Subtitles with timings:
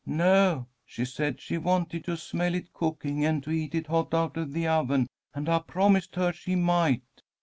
[0.03, 4.35] "No, she said she wanted to smell it cooking, and to eat it hot out
[4.35, 7.03] of the oven, and I promised her she might."